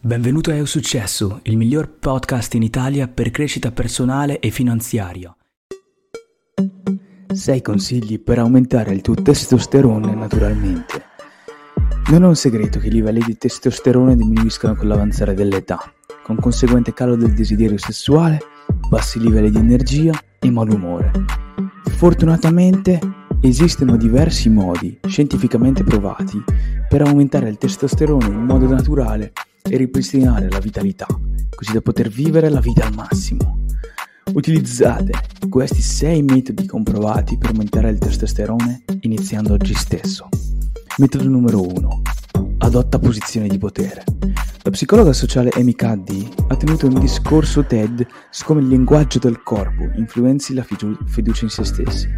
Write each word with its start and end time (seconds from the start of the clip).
Benvenuto 0.00 0.50
a 0.50 0.54
Eu 0.54 0.66
Successo, 0.66 1.40
il 1.44 1.56
miglior 1.56 1.88
podcast 1.88 2.54
in 2.54 2.62
Italia 2.62 3.08
per 3.08 3.30
crescita 3.30 3.72
personale 3.72 4.38
e 4.38 4.50
finanziaria. 4.50 5.34
6 7.32 7.62
consigli 7.62 8.20
per 8.20 8.38
aumentare 8.38 8.92
il 8.92 9.00
tuo 9.00 9.14
testosterone 9.14 10.14
naturalmente. 10.14 11.02
Non 12.10 12.22
è 12.22 12.26
un 12.26 12.36
segreto 12.36 12.78
che 12.78 12.86
i 12.86 12.92
livelli 12.92 13.22
di 13.26 13.36
testosterone 13.36 14.14
diminuiscono 14.14 14.76
con 14.76 14.86
l'avanzare 14.86 15.34
dell'età, 15.34 15.80
con 16.22 16.36
conseguente 16.36 16.92
calo 16.92 17.16
del 17.16 17.32
desiderio 17.32 17.78
sessuale, 17.78 18.38
bassi 18.88 19.18
livelli 19.18 19.50
di 19.50 19.58
energia 19.58 20.12
e 20.38 20.50
malumore. 20.50 21.10
Fortunatamente 21.96 23.00
esistono 23.40 23.96
diversi 23.96 24.50
modi 24.50 24.98
scientificamente 25.06 25.82
provati 25.82 26.42
per 26.88 27.02
aumentare 27.02 27.48
il 27.48 27.58
testosterone 27.58 28.26
in 28.26 28.44
modo 28.44 28.68
naturale 28.68 29.32
e 29.68 29.76
ripristinare 29.76 30.48
la 30.48 30.60
vitalità, 30.60 31.06
così 31.54 31.72
da 31.72 31.80
poter 31.80 32.08
vivere 32.08 32.48
la 32.48 32.60
vita 32.60 32.86
al 32.86 32.94
massimo. 32.94 33.64
Utilizzate 34.32 35.12
questi 35.48 35.80
6 35.80 36.22
metodi 36.22 36.66
comprovati 36.66 37.38
per 37.38 37.50
aumentare 37.50 37.90
il 37.90 37.98
testosterone 37.98 38.84
iniziando 39.00 39.54
oggi 39.54 39.74
stesso. 39.74 40.28
Metodo 40.98 41.28
numero 41.28 41.62
1. 41.62 42.02
Adotta 42.58 42.98
posizione 42.98 43.48
di 43.48 43.58
potere. 43.58 44.04
La 44.62 44.70
psicologa 44.70 45.12
sociale 45.12 45.50
Amy 45.54 45.74
Cuddy 45.74 46.28
ha 46.48 46.56
tenuto 46.56 46.86
un 46.86 46.98
discorso 46.98 47.64
TED 47.64 48.04
su 48.30 48.44
come 48.44 48.60
il 48.60 48.68
linguaggio 48.68 49.20
del 49.20 49.42
corpo 49.42 49.88
influenzi 49.94 50.54
la 50.54 50.64
fiducia 50.64 51.44
in 51.44 51.50
se 51.50 51.64
stessi. 51.64 52.08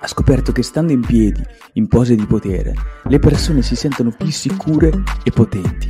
Ha 0.00 0.08
scoperto 0.08 0.50
che 0.50 0.62
stando 0.62 0.92
in 0.92 1.02
piedi, 1.02 1.44
in 1.74 1.86
pose 1.86 2.16
di 2.16 2.26
potere, 2.26 2.74
le 3.04 3.18
persone 3.18 3.62
si 3.62 3.76
sentono 3.76 4.10
più 4.16 4.30
sicure 4.30 4.90
e 5.22 5.30
potenti 5.30 5.88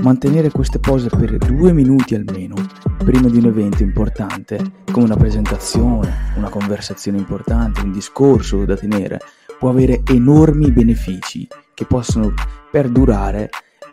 Mantenere 0.00 0.50
queste 0.50 0.78
pose 0.78 1.08
per 1.08 1.36
due 1.38 1.72
minuti 1.72 2.14
almeno, 2.14 2.54
prima 2.98 3.28
di 3.28 3.38
un 3.38 3.46
evento 3.46 3.82
importante, 3.82 4.58
come 4.92 5.06
una 5.06 5.16
presentazione, 5.16 6.32
una 6.36 6.48
conversazione 6.48 7.18
importante, 7.18 7.80
un 7.80 7.90
discorso 7.90 8.64
da 8.64 8.76
tenere, 8.76 9.20
può 9.58 9.70
avere 9.70 10.02
enormi 10.06 10.70
benefici 10.70 11.48
che 11.74 11.84
possono 11.84 12.32
perdurare 12.70 13.50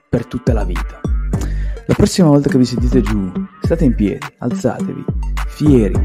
per 0.08 0.26
tutta 0.28 0.54
la 0.54 0.64
vita. 0.64 1.02
La 1.88 1.94
prossima 1.96 2.30
volta 2.30 2.50
che 2.50 2.58
vi 2.58 2.66
sentite 2.66 3.02
giù, 3.02 3.32
state 3.62 3.86
in 3.86 3.96
piedi, 3.96 4.26
alzatevi, 4.38 5.04
fieri 5.48 5.96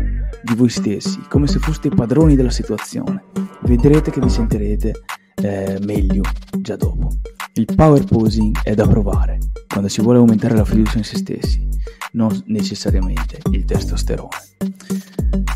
di 0.43 0.55
voi 0.55 0.71
stessi, 0.71 1.21
come 1.29 1.47
se 1.47 1.59
foste 1.59 1.91
padroni 1.91 2.37
della 2.37 2.51
situazione. 2.51 3.25
Vedrete 3.63 4.11
che 4.11 4.21
vi 4.21 4.31
sentirete 4.31 4.93
eh, 5.35 5.79
meglio 5.83 6.23
già 6.59 6.77
dopo. 6.77 7.11
Il 7.55 7.67
power 7.75 8.05
posing 8.05 8.63
è 8.63 8.75
da 8.75 8.87
provare 8.87 9.39
quando 9.67 9.89
si 9.89 10.01
vuole 10.01 10.19
aumentare 10.19 10.55
la 10.55 10.65
fiducia 10.65 10.99
in 10.99 11.05
se 11.05 11.17
stessi, 11.17 11.69
non 12.13 12.31
necessariamente 12.47 13.41
il 13.51 13.65
testosterone. 13.65 14.29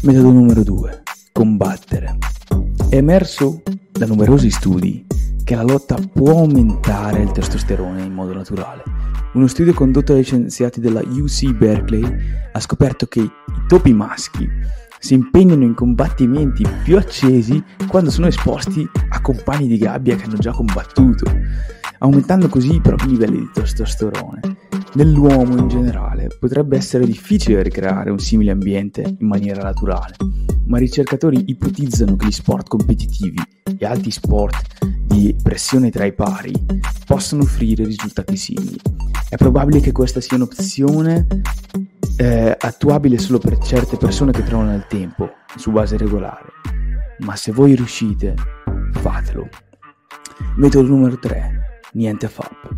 Metodo 0.03 0.33
numero 0.33 0.65
2. 0.65 1.03
Combattere. 1.31 2.19
È 2.89 2.97
emerso 2.97 3.63
da 3.93 4.07
numerosi 4.07 4.51
studi 4.51 5.07
che 5.45 5.55
la 5.55 5.63
lotta 5.63 5.97
può 6.13 6.39
aumentare 6.41 7.23
il 7.23 7.31
testosterone 7.31 8.03
in 8.03 8.13
modo 8.13 8.35
naturale. 8.35 8.83
Uno 9.35 9.47
studio 9.47 9.73
condotto 9.73 10.15
dai 10.15 10.25
scienziati 10.25 10.81
della 10.81 11.01
UC 11.01 11.53
Berkeley 11.53 12.05
ha 12.53 12.59
scoperto 12.59 13.07
che 13.07 13.21
i 13.21 13.31
topi 13.69 13.93
maschi 13.93 14.49
si 14.99 15.15
impegnano 15.15 15.63
in 15.63 15.75
combattimenti 15.75 16.67
più 16.83 16.97
accesi 16.97 17.63
quando 17.87 18.11
sono 18.11 18.27
esposti 18.27 18.89
a 19.11 19.21
compagni 19.21 19.69
di 19.69 19.77
gabbia 19.79 20.17
che 20.17 20.25
hanno 20.25 20.39
già 20.39 20.51
combattuto 20.51 21.31
aumentando 22.05 22.49
così 22.49 22.75
i 22.75 22.81
propri 22.83 23.09
livelli 23.09 23.39
di 23.39 23.51
testosterone. 23.53 24.41
Nell'uomo 24.95 25.57
in 25.57 25.69
generale 25.69 26.29
potrebbe 26.39 26.77
essere 26.77 27.07
difficile 27.07 27.63
ricreare 27.63 28.11
un 28.11 28.19
simile 28.19 28.51
ambiente 28.51 29.17
in 29.19 29.27
maniera 29.27 29.63
naturale, 29.63 30.15
ma 30.67 30.77
i 30.77 30.81
ricercatori 30.81 31.45
ipotizzano 31.47 32.15
che 32.17 32.27
gli 32.27 32.31
sport 32.31 32.69
competitivi 32.69 33.41
e 33.79 33.87
altri 33.87 34.11
sport 34.11 34.85
di 35.07 35.35
pressione 35.43 35.91
tra 35.91 36.05
i 36.05 36.13
pari 36.13 36.53
possano 37.07 37.43
offrire 37.43 37.85
risultati 37.85 38.37
simili. 38.37 38.79
È 39.29 39.37
probabile 39.37 39.81
che 39.81 39.93
questa 39.93 40.21
sia 40.21 40.37
un'opzione 40.37 41.27
eh, 42.17 42.55
attuabile 42.61 43.17
solo 43.17 43.39
per 43.39 43.59
certe 43.59 43.97
persone 43.97 44.31
che 44.31 44.45
trovano 44.45 44.75
il 44.75 44.87
tempo 44.89 45.31
su 45.57 45.71
base 45.71 45.97
regolare, 45.97 46.53
ma 47.21 47.35
se 47.35 47.51
voi 47.51 47.75
riuscite, 47.75 48.35
fatelo. 48.93 49.49
Metodo 50.57 50.89
numero 50.89 51.19
3 51.19 51.73
niente 51.95 52.29
FAP. 52.29 52.73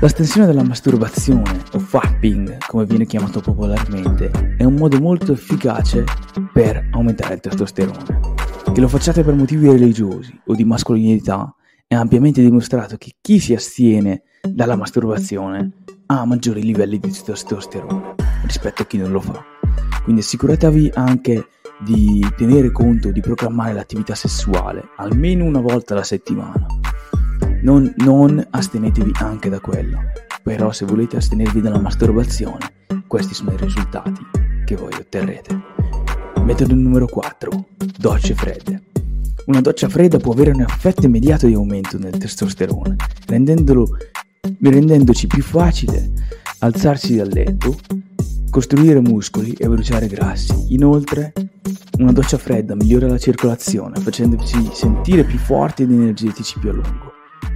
L'astensione 0.00 0.46
dalla 0.46 0.62
masturbazione, 0.62 1.62
o 1.72 1.78
fapping 1.78 2.58
come 2.66 2.86
viene 2.86 3.04
chiamato 3.04 3.40
popolarmente, 3.40 4.54
è 4.56 4.64
un 4.64 4.74
modo 4.74 4.98
molto 4.98 5.32
efficace 5.32 6.04
per 6.52 6.88
aumentare 6.92 7.34
il 7.34 7.40
testosterone. 7.40 8.20
Che 8.72 8.80
lo 8.80 8.88
facciate 8.88 9.22
per 9.22 9.34
motivi 9.34 9.68
religiosi 9.68 10.40
o 10.46 10.54
di 10.54 10.64
mascolinità, 10.64 11.54
è 11.86 11.94
ampiamente 11.94 12.40
dimostrato 12.40 12.96
che 12.96 13.16
chi 13.20 13.38
si 13.40 13.52
astiene 13.52 14.22
dalla 14.40 14.76
masturbazione 14.76 15.72
ha 16.06 16.24
maggiori 16.24 16.62
livelli 16.62 16.98
di 16.98 17.10
testosterone 17.10 18.14
rispetto 18.44 18.82
a 18.82 18.86
chi 18.86 18.96
non 18.96 19.12
lo 19.12 19.20
fa. 19.20 19.44
Quindi 20.04 20.22
assicuratevi 20.22 20.92
anche 20.94 21.48
di 21.84 22.26
tenere 22.36 22.72
conto 22.72 23.10
di 23.10 23.20
programmare 23.20 23.74
l'attività 23.74 24.14
sessuale 24.14 24.90
almeno 24.96 25.44
una 25.44 25.60
volta 25.60 25.94
alla 25.94 26.02
settimana 26.02 26.79
non, 27.62 27.92
non 27.98 28.44
astenetevi 28.50 29.12
anche 29.14 29.48
da 29.48 29.60
quello. 29.60 29.98
Però 30.42 30.72
se 30.72 30.86
volete 30.86 31.16
astenervi 31.16 31.60
dalla 31.60 31.78
masturbazione, 31.78 32.72
questi 33.06 33.34
sono 33.34 33.52
i 33.52 33.56
risultati 33.56 34.20
che 34.64 34.76
voi 34.76 34.92
otterrete. 34.94 35.58
Metodo 36.42 36.74
numero 36.74 37.06
4. 37.06 37.66
Docce 37.98 38.34
fredde. 38.34 38.82
Una 39.46 39.60
doccia 39.60 39.88
fredda 39.88 40.18
può 40.18 40.32
avere 40.32 40.50
un 40.50 40.60
effetto 40.60 41.06
immediato 41.06 41.46
di 41.46 41.54
aumento 41.54 41.98
nel 41.98 42.16
testosterone, 42.16 42.96
rendendoci 43.26 45.26
più 45.26 45.42
facile 45.42 46.12
alzarsi 46.58 47.16
dal 47.16 47.28
letto, 47.28 47.76
costruire 48.50 49.00
muscoli 49.00 49.52
e 49.52 49.68
bruciare 49.68 50.06
grassi. 50.06 50.74
Inoltre, 50.74 51.32
una 51.98 52.12
doccia 52.12 52.38
fredda 52.38 52.74
migliora 52.74 53.08
la 53.08 53.18
circolazione, 53.18 53.98
facendoci 53.98 54.70
sentire 54.72 55.24
più 55.24 55.38
forti 55.38 55.82
ed 55.82 55.90
energetici 55.90 56.58
più 56.58 56.70
a 56.70 56.72
lungo. 56.72 57.12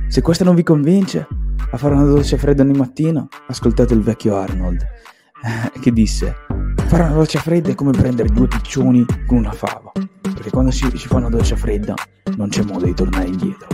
Se 0.09 0.21
questo 0.23 0.45
non 0.45 0.55
vi 0.55 0.63
convince 0.63 1.27
a 1.71 1.77
fare 1.77 1.95
una 1.95 2.05
doccia 2.05 2.37
fredda 2.37 2.63
ogni 2.63 2.77
mattina, 2.77 3.27
ascoltate 3.49 3.95
il 3.95 4.01
vecchio 4.01 4.37
Arnold, 4.37 4.81
eh, 4.83 5.81
che 5.81 5.93
disse: 5.93 6.37
Fare 6.87 7.03
una 7.03 7.15
doccia 7.15 7.41
fredda 7.41 7.71
è 7.71 7.75
come 7.75 7.91
prendere 7.91 8.29
due 8.29 8.47
piccioni 8.47 9.05
con 9.27 9.39
una 9.39 9.53
fava, 9.53 9.91
perché 10.23 10.51
quando 10.51 10.71
si, 10.71 10.89
si 10.97 11.09
fa 11.09 11.17
una 11.17 11.31
doccia 11.31 11.57
fredda 11.57 11.95
non 12.37 12.49
c'è 12.49 12.63
modo 12.63 12.85
di 12.85 12.95
tornare 12.95 13.27
indietro. 13.27 13.67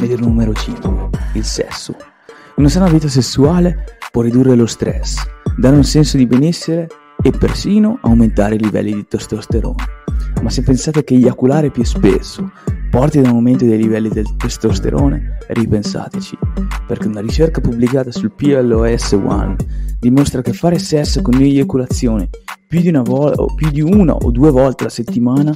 Metodo 0.00 0.26
numero 0.26 0.52
5: 0.52 1.10
il 1.34 1.44
sesso. 1.44 1.96
Una 2.56 2.68
sana 2.68 2.88
vita 2.88 3.08
sessuale 3.08 3.98
può 4.10 4.22
ridurre 4.22 4.54
lo 4.54 4.66
stress, 4.66 5.26
dare 5.56 5.76
un 5.76 5.84
senso 5.84 6.16
di 6.16 6.26
benessere 6.26 6.88
e 7.22 7.30
persino 7.30 7.98
aumentare 8.02 8.54
i 8.54 8.58
livelli 8.58 8.94
di 8.94 9.06
testosterone. 9.06 9.84
Ma 10.42 10.50
se 10.50 10.62
pensate 10.62 11.02
che 11.02 11.14
eiaculare 11.14 11.70
più 11.70 11.84
spesso 11.84 12.50
porti 12.90 13.20
da 13.20 13.30
un 13.30 13.36
aumento 13.36 13.64
dei 13.64 13.78
livelli 13.78 14.08
del 14.08 14.36
testosterone, 14.36 15.38
ripensateci, 15.48 16.38
perché 16.86 17.08
una 17.08 17.20
ricerca 17.20 17.60
pubblicata 17.60 18.10
sul 18.10 18.32
PLOS 18.32 19.12
One 19.12 19.56
dimostra 19.98 20.42
che 20.42 20.52
fare 20.52 20.78
sesso 20.78 21.22
con 21.22 21.34
eiaculazione 21.34 22.28
più 22.66 22.80
di, 22.80 22.88
una 22.88 23.02
vo- 23.02 23.30
o 23.30 23.54
più 23.54 23.70
di 23.70 23.80
una 23.80 24.14
o 24.14 24.30
due 24.30 24.50
volte 24.50 24.82
alla 24.82 24.92
settimana 24.92 25.54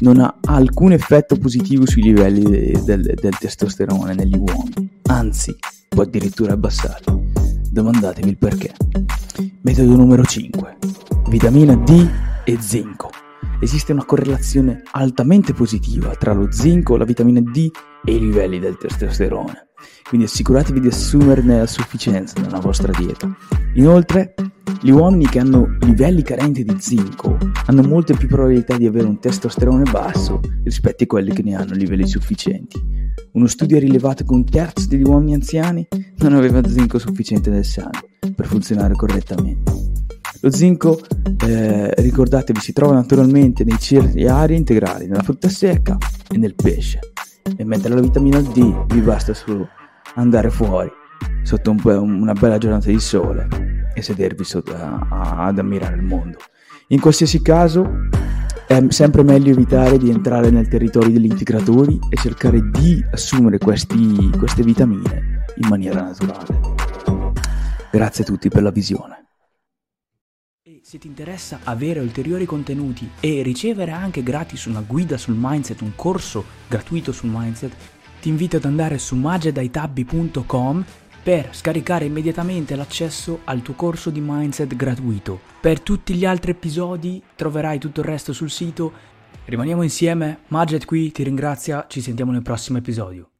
non 0.00 0.20
ha 0.20 0.34
alcun 0.46 0.92
effetto 0.92 1.36
positivo 1.36 1.86
sui 1.86 2.02
livelli 2.02 2.42
de- 2.42 2.82
del-, 2.84 3.14
del 3.14 3.38
testosterone 3.38 4.14
negli 4.14 4.36
uomini, 4.36 4.88
anzi 5.06 5.54
può 5.88 6.02
addirittura 6.02 6.54
abbassarli. 6.54 7.32
Domandatevi 7.70 8.28
il 8.28 8.36
perché. 8.36 8.72
Metodo 9.60 9.94
numero 9.94 10.24
5. 10.24 10.76
Vitamina 11.28 11.74
D 11.76 12.08
e 12.44 12.56
zinco 12.60 13.07
esiste 13.60 13.92
una 13.92 14.04
correlazione 14.04 14.82
altamente 14.92 15.52
positiva 15.52 16.14
tra 16.14 16.32
lo 16.32 16.50
zinco, 16.50 16.96
la 16.96 17.04
vitamina 17.04 17.40
D 17.40 17.70
e 18.04 18.14
i 18.14 18.20
livelli 18.20 18.58
del 18.58 18.76
testosterone. 18.76 19.68
Quindi 20.08 20.26
assicuratevi 20.26 20.80
di 20.80 20.88
assumerne 20.88 21.60
a 21.60 21.66
sufficienza 21.66 22.40
nella 22.40 22.58
vostra 22.60 22.92
dieta. 22.92 23.28
Inoltre, 23.74 24.34
gli 24.80 24.90
uomini 24.90 25.26
che 25.26 25.38
hanno 25.38 25.76
livelli 25.80 26.22
carenti 26.22 26.64
di 26.64 26.76
zinco 26.78 27.36
hanno 27.66 27.82
molte 27.82 28.14
più 28.14 28.28
probabilità 28.28 28.76
di 28.76 28.86
avere 28.86 29.06
un 29.06 29.18
testosterone 29.18 29.90
basso 29.90 30.40
rispetto 30.64 31.04
a 31.04 31.06
quelli 31.06 31.32
che 31.32 31.42
ne 31.42 31.54
hanno 31.54 31.74
livelli 31.74 32.06
sufficienti. 32.06 32.80
Uno 33.32 33.46
studio 33.46 33.76
ha 33.76 33.80
rilevato 33.80 34.24
che 34.24 34.32
un 34.32 34.44
terzo 34.44 34.86
degli 34.88 35.02
uomini 35.02 35.34
anziani 35.34 35.86
non 36.18 36.34
aveva 36.34 36.66
zinco 36.66 36.98
sufficiente 36.98 37.50
nel 37.50 37.64
sangue 37.64 38.08
per 38.34 38.46
funzionare 38.46 38.94
correttamente. 38.94 39.97
Lo 40.40 40.52
zinco, 40.52 41.00
eh, 41.46 41.92
ricordatevi, 41.96 42.60
si 42.60 42.72
trova 42.72 42.94
naturalmente 42.94 43.64
nei 43.64 43.78
cereali 43.78 44.54
integrali, 44.54 45.08
nella 45.08 45.22
frutta 45.22 45.48
secca 45.48 45.98
e 46.30 46.38
nel 46.38 46.54
pesce. 46.54 47.00
E 47.56 47.64
mentre 47.64 47.92
la 47.92 48.00
vitamina 48.00 48.40
D 48.40 48.86
vi 48.86 49.00
basta 49.00 49.34
solo 49.34 49.68
andare 50.14 50.50
fuori, 50.50 50.90
sotto 51.42 51.70
un 51.70 51.80
una 51.84 52.34
bella 52.34 52.58
giornata 52.58 52.88
di 52.88 53.00
sole 53.00 53.48
e 53.94 54.00
sedervi 54.02 54.44
sotto, 54.44 54.74
a, 54.74 55.46
ad 55.46 55.58
ammirare 55.58 55.96
il 55.96 56.02
mondo. 56.02 56.38
In 56.88 57.00
qualsiasi 57.00 57.42
caso 57.42 57.84
è 58.68 58.80
sempre 58.90 59.24
meglio 59.24 59.50
evitare 59.50 59.98
di 59.98 60.08
entrare 60.08 60.50
nel 60.50 60.68
territorio 60.68 61.10
degli 61.10 61.24
integratori 61.24 61.98
e 62.10 62.16
cercare 62.16 62.60
di 62.70 63.04
assumere 63.10 63.58
questi, 63.58 64.30
queste 64.38 64.62
vitamine 64.62 65.42
in 65.56 65.68
maniera 65.68 66.02
naturale. 66.02 66.76
Grazie 67.90 68.22
a 68.22 68.26
tutti 68.26 68.48
per 68.48 68.62
la 68.62 68.70
visione. 68.70 69.27
Se 70.88 70.96
ti 70.96 71.06
interessa 71.06 71.60
avere 71.64 72.00
ulteriori 72.00 72.46
contenuti 72.46 73.10
e 73.20 73.42
ricevere 73.42 73.90
anche 73.90 74.22
gratis 74.22 74.64
una 74.64 74.80
guida 74.80 75.18
sul 75.18 75.36
mindset, 75.36 75.82
un 75.82 75.94
corso 75.94 76.42
gratuito 76.66 77.12
sul 77.12 77.28
mindset, 77.30 77.76
ti 78.22 78.30
invito 78.30 78.56
ad 78.56 78.64
andare 78.64 78.96
su 78.96 79.14
magedaitabbi.com 79.14 80.84
per 81.22 81.50
scaricare 81.54 82.06
immediatamente 82.06 82.74
l'accesso 82.74 83.40
al 83.44 83.60
tuo 83.60 83.74
corso 83.74 84.08
di 84.08 84.22
mindset 84.24 84.74
gratuito. 84.74 85.38
Per 85.60 85.78
tutti 85.80 86.14
gli 86.14 86.24
altri 86.24 86.52
episodi 86.52 87.22
troverai 87.36 87.78
tutto 87.78 88.00
il 88.00 88.06
resto 88.06 88.32
sul 88.32 88.48
sito. 88.48 88.90
Rimaniamo 89.44 89.82
insieme, 89.82 90.38
Maged 90.46 90.86
qui 90.86 91.12
ti 91.12 91.22
ringrazia, 91.22 91.84
ci 91.86 92.00
sentiamo 92.00 92.32
nel 92.32 92.40
prossimo 92.40 92.78
episodio. 92.78 93.32